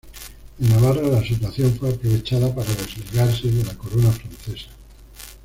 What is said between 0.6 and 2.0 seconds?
Navarra la situación fue